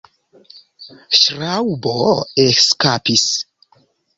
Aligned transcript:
Ŝraŭbo 1.17 1.93
eskapis. 2.47 3.29